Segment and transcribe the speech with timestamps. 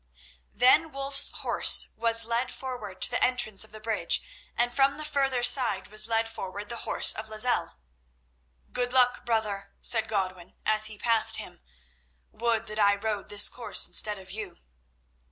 [0.55, 4.23] Then Wulf's horse was led forward to the entrance of the bridge,
[4.57, 7.77] and from the further side was led forward the horse of Lozelle.
[8.71, 11.61] "Good luck, brother," said Godwin, as he passed him.
[12.31, 14.61] "Would that I rode this course instead of you."